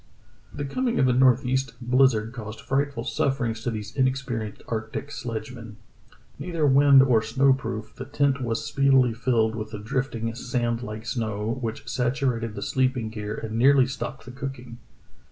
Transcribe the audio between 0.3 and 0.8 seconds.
The